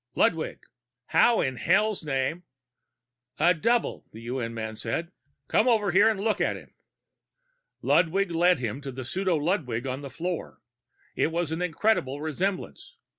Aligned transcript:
"Ludwig! 0.15 0.63
How 1.09 1.41
in 1.41 1.57
hell's 1.57 2.03
name" 2.03 2.43
"A 3.49 3.53
double," 3.53 4.03
the 4.11 4.21
UN 4.21 4.51
man 4.51 4.75
said. 4.75 5.11
"Come 5.47 5.67
over 5.67 5.91
here 5.91 6.09
and 6.09 6.19
look 6.19 6.41
at 6.41 6.55
him." 6.57 6.73
Ludwig 7.83 8.31
led 8.31 8.57
him 8.57 8.81
to 8.81 8.91
the 8.91 9.05
pseudo 9.05 9.35
Ludwig 9.35 9.85
on 9.85 10.01
the 10.01 10.09
floor. 10.09 10.57
It 11.15 11.31
was 11.31 11.51
an 11.51 11.61
incredible 11.61 12.19
resemblance. 12.19 12.97